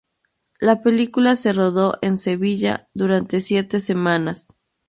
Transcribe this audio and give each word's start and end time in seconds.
La 0.59 0.81
película 0.81 1.35
se 1.35 1.53
rodó 1.53 1.99
en 2.01 2.17
Sevilla 2.17 2.89
durante 2.95 3.39
siete 3.39 3.79
semanas. 3.79 4.57